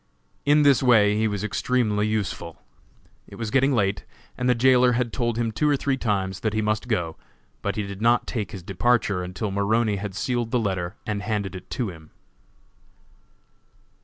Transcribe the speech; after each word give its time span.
In 0.47 0.63
this 0.63 0.81
way 0.81 1.15
he 1.15 1.27
was 1.27 1.43
extremely 1.43 2.07
useful. 2.07 2.59
It 3.27 3.35
was 3.35 3.51
getting 3.51 3.71
late, 3.71 4.03
and 4.35 4.49
the 4.49 4.55
jailer 4.55 4.93
had 4.93 5.13
told 5.13 5.37
him 5.37 5.51
two 5.51 5.69
or 5.69 5.77
three 5.77 5.95
times 5.95 6.39
that 6.39 6.55
he 6.55 6.59
must 6.63 6.87
go, 6.87 7.17
but 7.61 7.75
he 7.75 7.83
did 7.83 8.01
not 8.01 8.25
take 8.25 8.49
his 8.49 8.63
departure 8.63 9.21
until 9.21 9.51
Maroney 9.51 9.97
had 9.97 10.15
sealed 10.15 10.49
the 10.49 10.57
letter 10.57 10.95
and 11.05 11.21
handed 11.21 11.55
it 11.55 11.69
to 11.69 11.89
him. 11.91 12.09